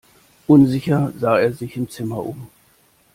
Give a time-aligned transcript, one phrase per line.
[0.47, 2.47] Unsicher sah er sich im Zimmer um.